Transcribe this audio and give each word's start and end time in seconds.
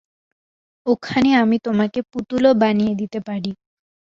ওখানে 0.85 1.29
আমি 1.35 1.57
তোমাকে 1.59 1.99
পুতুলও 2.11 2.51
বানিয়ে 2.61 2.93
দিতে 2.95 3.19
পারি। 3.21 3.51